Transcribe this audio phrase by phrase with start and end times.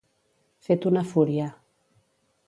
[0.67, 1.49] Fet una fúria.